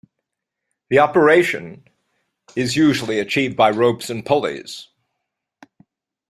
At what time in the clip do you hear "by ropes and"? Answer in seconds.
3.55-4.25